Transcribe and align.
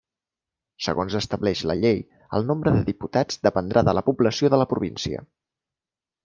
Segons 0.85 1.17
estableix 1.19 1.61
la 1.71 1.75
llei, 1.81 2.01
el 2.37 2.47
nombre 2.53 2.73
de 2.77 2.81
Diputats 2.87 3.37
dependrà 3.49 3.85
de 3.91 3.95
la 3.99 4.05
població 4.09 4.51
de 4.55 4.61
la 4.63 4.69
província. 4.73 5.23